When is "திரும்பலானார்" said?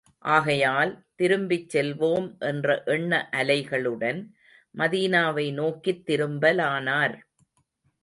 6.09-7.17